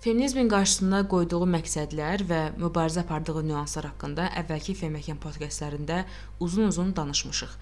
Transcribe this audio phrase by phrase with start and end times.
[0.00, 5.98] Feminizmin qarşısında qoyduğu məqsədlər və mübarizə apardığı nüanslar haqqında əvvəlki Feməkan podkastlərində
[6.40, 7.52] uzun-uzun danışmışıq.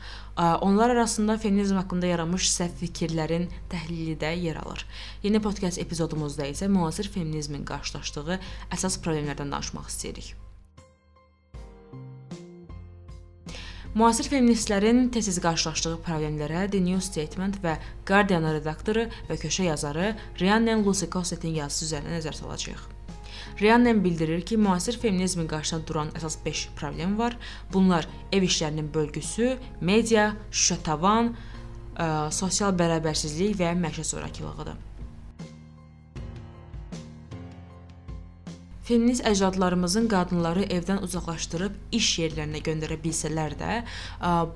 [0.63, 4.87] Onlar arasında feminizm haqqında yaranmış səhv fikirlərin təhlili də yer alır.
[5.27, 8.39] Yeni podkast epizodumuzda isə müasir feminizmin qarşılaşdığı
[8.71, 10.37] əsas problemlərdən danışmaq istəyirik.
[13.95, 20.85] Müasir feministlərin tez-tez qarşılaşdığı problemlərə The New Statement və Guardian redaktoru və köşə yazarı Rhiannon
[20.85, 22.83] Lucy Cossetin yazısı üzərinə nəzər salacağıq.
[23.61, 27.39] Rhiannon bildirir ki, müasir feminizmin qarşısında duran əsas 5 problem var.
[27.73, 31.33] Bunlar ev işlərinin bölgüsü, media, şüşə tavan,
[31.97, 34.88] ə, sosial bərabərsizlik və məişət zorakılığıdır.
[38.89, 43.75] Feminist əcdadlarımızın qadınları evdən uzaqlaşdırıb iş yerlərinə göndərə bilsələr də,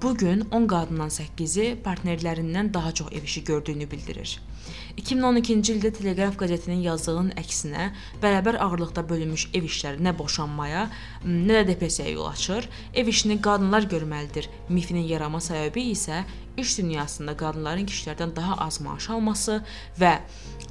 [0.02, 4.38] bu gün 10 qadından 8-i partnerlərindən daha çox ev işi gördüyünü bildirir.
[4.96, 7.90] 2012-ci ildə Teleqraf qəzetinin yazdığının əksinə,
[8.22, 10.86] bərabər ağırlıqda bölünmüş ev işləri nə boşanmaya,
[11.26, 12.68] nə də depressiyaya yol açır.
[12.94, 14.48] Ev işini qadınlar görməlidir.
[14.68, 16.22] Mifinin yaranma səbəbi isə
[16.56, 19.62] iş dünyasında qadınların kişilərdən daha az maaş alması
[20.00, 20.18] və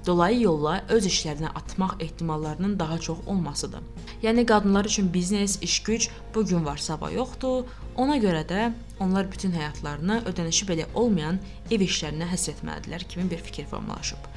[0.05, 3.81] dolayı yolla öz işlərinə atmaq ehtimallarının daha çox olmasıdır.
[4.23, 7.63] Yəni qadınlar üçün biznes, iş-güc bu gün var, sabah yoxdur.
[7.95, 11.39] Ona görə də onlar bütün həyatlarını ödənişi belə olmayan
[11.71, 14.29] ev işlərinə həsr etməlidirlər kimi bir fikir formalaşıb.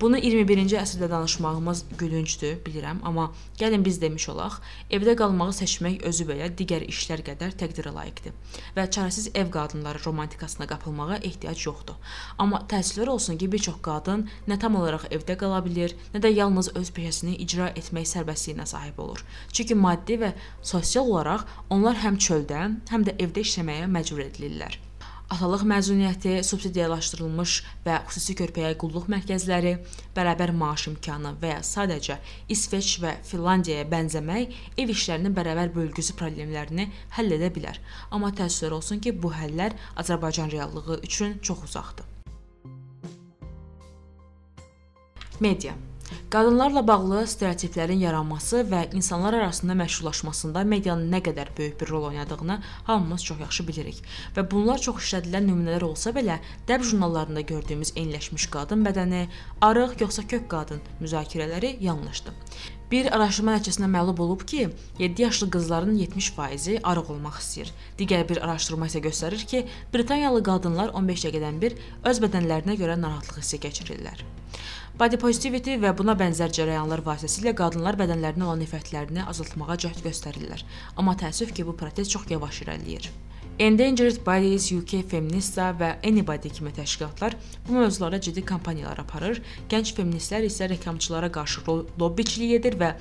[0.00, 3.24] Bunu 21-ci əsrdə danışmağımız gülüncdür, bilirəm, amma
[3.58, 4.60] gəlin biz demiş olaq,
[4.94, 8.36] evdə qalmağı seçmək özü belə digər işlər qədər təqdirə layiqdir
[8.76, 11.98] və çarəsiz ev qadınları romantikasına qapılmağa ehtiyac yoxdur.
[12.38, 16.32] Amma təəssüflər olsun ki, bir çox qadın nə tam olaraq evdə qala bilir, nə də
[16.32, 19.22] yalnız öz peşəsini icra etmək sərbəstliyinə sahib olur.
[19.52, 20.34] Çünki maddi və
[20.72, 24.80] sosial olaraq onlar həm çöldə, həm də evdə işləməyə məcbur edilirlər
[25.28, 29.74] atalıq məzuniyyəti, subsidiyalaşdırılmış və xüsusi körpəyə qulluq mərkəzləri,
[30.16, 32.18] bərabər maaş imkanı və ya sadəcə
[32.54, 37.80] İsveç və Finlandiyaya bənzəmək ev işlərinin bərabər bölgüsü problemlərini həll edə bilər.
[38.10, 42.17] Amma təəssüflər olsun ki, bu həllər Azərbaycan reallığı üçün çox uzaqdır.
[45.40, 45.72] Media
[46.30, 52.58] Qadınlarla bağlı stereotiplərin yaranması və insanlar arasında məşhurlaşmasında medianın nə qədər böyük bir rol oynadığını
[52.88, 54.00] hamımız çox yaxşı bilirik.
[54.36, 56.38] Və bunlar çox işlədilən nümunələr olsa belə,
[56.68, 59.22] dəb jurnallarında gördüyümüz eyniləşmiş qadın bədəni,
[59.60, 62.34] arıq yoxsa kök qadın müzakirələri yanlışdır.
[62.88, 64.62] Bir araşdırma nəticəsində məlum olub ki,
[64.98, 67.72] 7 yaşlı qızların 70%-i arıq olmaq istəyir.
[67.98, 69.60] Digər bir araşdırma isə göstərir ki,
[69.92, 71.76] Britaniyalı qadınlar 15 dəqiqədən bir
[72.08, 74.24] öz bədənlərinə görə narahatlıq hissi keçirirlər.
[74.98, 80.64] Body positivity və buna bənzər cərəyanlar vasitəsilə qadınlar bədənlərinə olan nifrətlərini azaltmağa cəhd göstərirlər.
[80.96, 83.12] Amma təəssüf ki, bu proses çox yavaş irəliləyir.
[83.58, 87.34] Endangered Bodies UK Feminista və Anybody kimi təşkilatlar
[87.66, 89.40] bu mövzulara ciddi kampaniyalar aparır.
[89.70, 91.64] Gənc feministlər isə reklamçılara qarşı
[91.98, 92.92] lobbiçilik edir və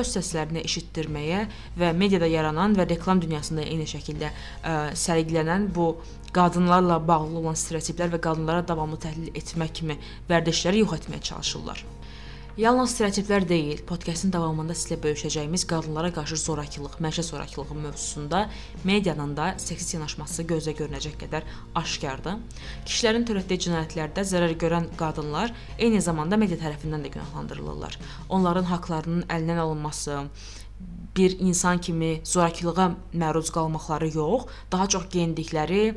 [0.00, 1.42] öz səslərini eşitdirməyə
[1.76, 5.90] və mediada yaranan və reklam dünyasında eyni şəkildə ə, sərgilənən bu
[6.32, 10.00] qadınlarla bağlı olan stereotiplər və qadınlara davamlı təhlil etmək kimi
[10.32, 11.84] vərdişləri yox etməyə çalışırlar.
[12.58, 18.40] Yalnız stereotiplər deyil, podkastın davamında sizlə bölüşəcəyimiz qadınlara qarşı zorakılıq, məişət zorakılığı mövzusunda
[18.82, 21.46] medianın da seksist yanaşması gözə görünəcək qədər
[21.78, 22.40] aşkardır.
[22.82, 27.94] Kişilərin törətdiyi cinayətlərdə zərər görən qadınlar eyni zamanda media tərəfindən də günahlandırılırlar.
[28.28, 30.18] Onların haqlarının əlindən alınması,
[31.14, 35.94] bir insan kimi zorakılığa məruz qalmaqları yox, daha çox geyindikləri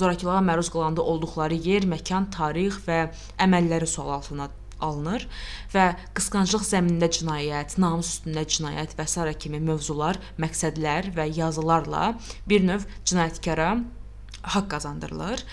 [0.00, 3.04] zorakılığa məruz qalanda olduqları yer, məkan, tarix və
[3.36, 4.48] əməlləri sual altına
[4.82, 5.26] alınır
[5.74, 5.86] və
[6.18, 9.34] qısqanclıq zəminində cinayət, namus üstündə cinayət və s.
[9.38, 12.14] kimi mövzular, məqsədlər və yazılarla
[12.48, 13.74] bir növ cinayətkara
[14.42, 15.44] haqq qazandırılır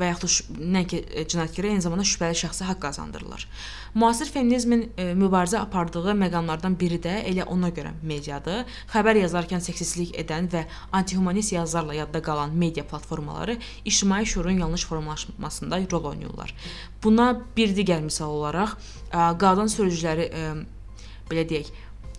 [0.00, 0.28] və yaxud
[0.58, 3.46] da nəinki e, cinayətkara eyni zamanda şübhəli şəxsə haqq qazandırılır.
[3.94, 8.64] Müasir feminizmin e, mübarizə apardığı məqamlardan biri də elə ona görə mediadır.
[8.92, 15.80] Xəbər yazarkən seksistlik edən və antihumanist yazılarla yadda qalan media platformaları ictimai şuurun yanlış formalaşmasında
[15.92, 16.54] rol oynayırlar.
[17.04, 18.76] Buna bir digər misal olaraq
[19.12, 20.30] qadın sürücüləri
[21.30, 21.70] belə deyək,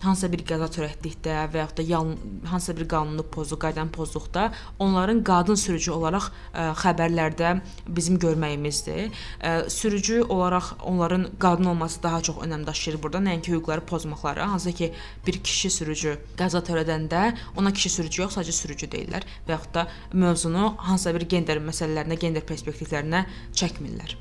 [0.02, 2.12] hansısa bir qəza törətdikdə və yaxud da yan,
[2.50, 7.52] hansısa bir qanunu pozduq, qaydanı pozduqda onların qadın sürücü olaraq ə, xəbərlərdə
[7.88, 9.14] bizim görməyimizdir.
[9.40, 14.40] Ə, sürücü olaraq onların qadın olması daha çox önəm daşıyır burada, nəinki hüquqları pozmaqları.
[14.40, 14.92] Hansı ki,
[15.26, 19.88] bir kişi sürücü qəza törədəndə ona kişi sürücü yox, sadəcə sürücü deyirlər və yaxud da
[20.12, 23.24] mövzunu hansısa bir gender məsələlərinə, gender perspektivlərinə
[23.56, 24.16] çəkmirlər.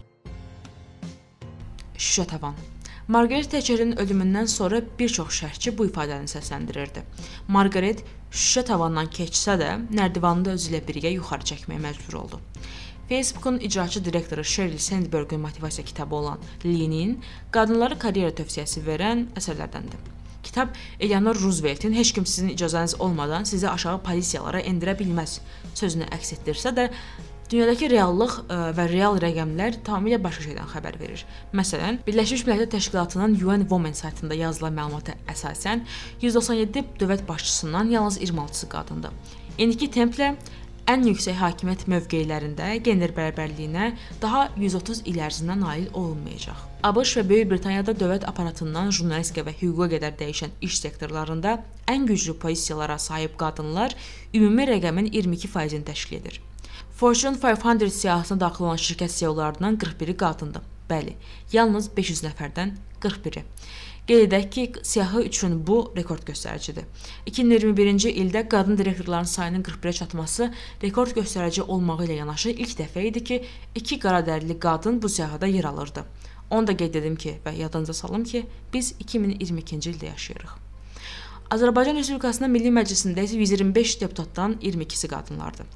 [1.96, 2.56] Şüşə tavan
[3.08, 7.04] Margaret Thatcherin ölümündən sonra bir çox şərhçi bu ifadəni səsləndirirdi.
[7.48, 8.00] Margaret
[8.32, 12.40] şüşə tavandan keçsə də, nərdivanda özü ilə birgə yuxarı çəkməyə məcbur oldu.
[13.10, 17.20] Facebookun icraçı direktoru Sheryl Sandbergin motivasiya kitabı olan Lenin
[17.52, 20.02] qadınlara karyera tövsiyəsi verən əsərlərdəndir.
[20.44, 25.40] Kitab Eleanor Rooseveltin heç kim sizin icazəniz olmadan sizi aşağı pozisiyalara endirə bilməz
[25.76, 26.90] sözünü əks etdirsə də,
[27.46, 31.22] Dünyadakı reallıq ə, və real rəqəmlər tamamilə başqa şeydən xəbər verir.
[31.54, 35.84] Məsələn, Birləşmiş Millətlər Təşkilatının UN Women saytında yazılan məlumata əsasən
[36.24, 39.14] 197 dövlət başçısından yalnız 26-sı qadındır.
[39.62, 40.32] İndiki templə
[40.90, 43.92] ən yüksək hakimiyyət mövqelərində gender bərabərliyinə
[44.26, 46.66] daha 130 il ərzində nail olunmayacaq.
[46.90, 51.60] ABŞ və Böyük Britaniyada dövlət aparatından jurnalistika və hüquqa qədər dəyişən iş sektorlarında
[51.94, 53.94] ən güclü pozisiyalara sahib qadınlar
[54.34, 56.42] ümumi rəqəmin 22%-ni təşkil edir.
[56.96, 60.62] Fortune 500 siyahısına daxil olan şirkət CEO-larından 41-i qadındır.
[60.90, 61.18] Bəli,
[61.52, 62.72] yalnız 500 nəfərdən
[63.04, 63.44] 41-i.
[64.08, 66.88] Qeyd edək ki, siyahı üçün bu rekord göstəricidir.
[67.28, 70.50] 2021-ci ildə qadın direktorların sayının 41-ə çatması
[70.84, 73.44] rekord göstərici olmağı ilə yanaşı ilk dəfə idi ki,
[73.76, 76.06] iki qaradərili qadın bu siyahıda yer alırdı.
[76.50, 80.60] Onu da qeyd edim ki, və yadınıza salım ki, biz 2022-ci ildə yaşayırıq.
[81.52, 85.68] Azərbaycan Respublikasının Milli Məclisində isə 125 deputatdan 22-si qadınlardır.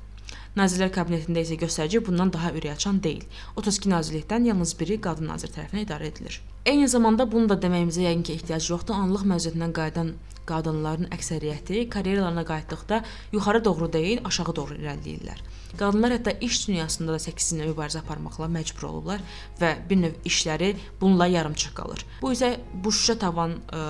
[0.59, 3.21] Nazirlər Kabinetində isə göstərici bundan daha ürəkaçan deyil.
[3.55, 6.41] 32 nazirlikdən yalnız biri qadın nazir tərəfindən idarə edilir.
[6.67, 8.97] Eyni zamanda bunu da deməyimizə yəqin ki, ehtiyac yoxdur.
[9.05, 10.09] Anlıq məvzuətindən qayıdan
[10.49, 12.99] qadınların əksəriyyəti karyeralarına qayıtdıqda
[13.37, 15.39] yuxarı doğru deyil, aşağı doğru irəliləyirlər.
[15.79, 19.23] Qadınlar hətta iş dünyasında da səksizmlə mübarizə aparmaqla məcbur olurlar
[19.61, 22.03] və bir növ işləri bununla yarımçıq qalır.
[22.19, 23.85] Bu isə bu şüşə tavan ə,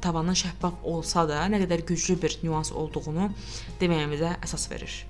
[0.00, 3.28] tavanın şəffaf olsa da nə qədər güclü bir nüans olduğunu
[3.82, 5.02] deməyimizə əsas verir.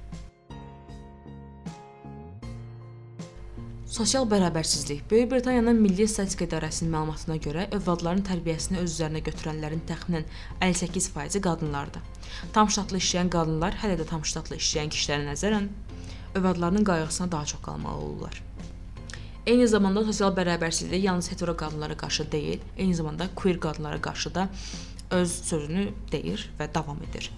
[3.95, 5.11] Sosial bərabərsizlik.
[5.11, 10.25] Böyük Britaniyanın Milli Statistika İdarəsinin məlumatına görə övladların tərbiyəsini öz üzərinə götürənlərin təxminən
[10.67, 12.03] 58%-i qadınlardır.
[12.57, 15.69] Tam ştatlı işləyən qadınlar hələ də tam ştatlı işləyən kişilərə nəzərən
[16.35, 18.43] övladlarının qayğısına daha çox qalmalı olurlar.
[19.47, 24.49] Eyni zamanda sosial bərabərsizlik yalnız hetero qadınlara qarşı deyil, eyni zamanda queer qadınlara qarşı da
[25.11, 27.31] öz sözünü deyir və davam edir.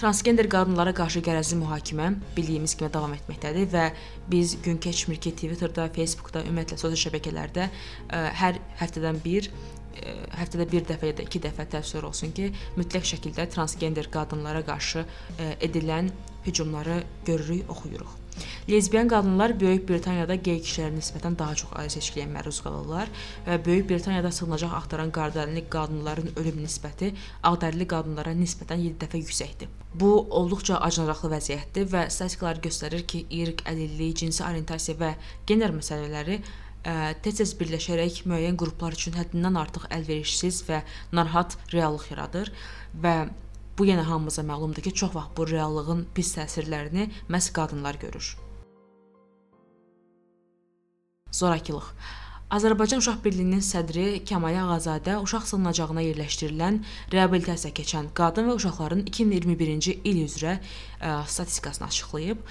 [0.00, 3.84] Transgender qadınlara qarşı qərəzli mühakimə bildiyimiz kimi davam etməkdədir və
[4.30, 10.68] biz gün keçmir ki, Twitterda, Facebookda, ümumiyyətlə sosial şəbəkələrdə ə, hər həftədən bir ə, həftədə
[10.72, 12.50] bir dəfə ya da iki dəfə təsvir olsun ki,
[12.80, 16.12] mütləq şəkildə transgender qadınlara qarşı ə, edilən
[16.48, 18.23] hücumları görürük, oxuyuruq.
[18.68, 23.10] Lezbiyan qadınlar Böyük Britaniyada qey kişilərə nisbətən daha çox ailə seçkiliyə məruz qalırlar
[23.46, 27.12] və Böyük Britaniyada sığınacaq axtaran qardərli qadınların ölüm nisbəti
[27.50, 29.68] ağdərli qadınlara nisbətən 7 dəfə yüksəkdir.
[29.94, 30.10] Bu
[30.40, 35.14] olduqca acınacaqlı vəziyyətdir və statistikalar göstərir ki, irq, əlillik, cinsi orientasiya və
[35.46, 36.40] gender məsələləri
[37.24, 40.82] tez-tez birləşərək müəyyən qruplar üçün həddindən artıq əlverişsiz və
[41.16, 42.52] narahat reallıq yaradır
[43.00, 43.14] və
[43.78, 48.36] Bu yenə hamımıza məlumdur ki, çox vaxt bu reallığın pis təsirlərini məhz qadınlar görür.
[51.34, 51.88] Zorakılıq.
[52.54, 56.76] Azərbaycan Uşaq Birliyinin sədri Kəmal Ağazadə uşaq sığınacağına yerləşdirilən
[57.14, 62.44] reabilitasiya keçən qadın və uşaqların 2021-ci il üzrə ə, statistikasını açıqlayıb.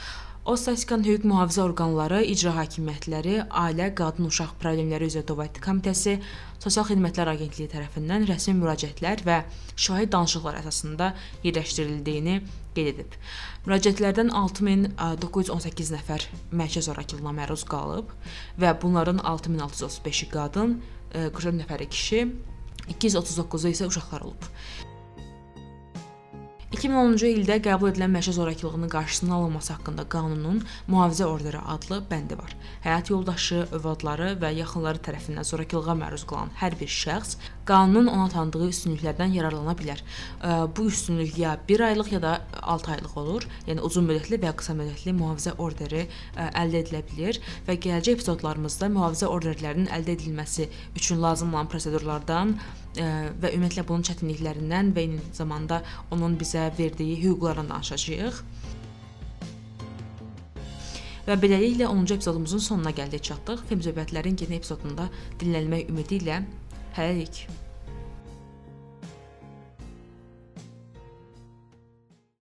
[0.44, 6.18] O statistikanın hüquq mühafizə orqanları, icra hakimiyyətləri, Ailə, Qadın, Uşaq Problemləri üzrə Dövlət Komitəsi,
[6.60, 9.38] Sosial Xidmətlər Agentliyi tərəfindən rəsmi müraciətlər və
[9.86, 11.14] şahid danışıqlar əsasında
[11.48, 12.36] yerləşdirildiyini
[12.76, 13.16] qeyd edib.
[13.64, 18.12] Müraciətlərdən 6918 nəfər mərkəz zorakılığına məruz qalıb
[18.60, 20.82] və bunların 6635-i qadın,
[21.16, 22.26] 44 nəfəri kişi,
[22.98, 24.52] 239-u isə uşaqlar olub.
[26.84, 30.58] 2010-cu ildə qəbul edilən məişə zorakılığının qarşısının alınması haqqında qanunun
[30.92, 32.52] mühafizə orderi adlı bəndi var.
[32.84, 37.38] Həyat yoldaşı, övladları və yaxınları tərəfindən zorakılığa məruz qalan hər bir şəxs
[37.68, 40.02] qanunun ona tanıdığı üstünlüklərdən yararlana bilər.
[40.76, 43.48] Bu üstünlük ya 1 aylıq ya da 6 aylıq olur.
[43.68, 46.06] Yəni uzun müddətli və ya qısa müddətli mühafizə orderi
[46.36, 50.68] əldə edilə bilər və gələcək epizodlarımızda mühafizə orderlərinin əldə edilməsi
[51.00, 52.58] üçün lazım olan prosedurlardan
[52.98, 58.44] və ümumiyyətlə bunun çətinliklərindən və eyni zamanda onun bizə verdiyi hüquqlardan danışacağıq.
[61.24, 63.62] Və beləliklə 10-cu epizodumuzun sonuna gəldik çatdıq.
[63.70, 65.08] Film söhbətlərin yeni epizodunda
[65.40, 66.42] dinlənmək ümidi ilə
[66.94, 67.28] Hey.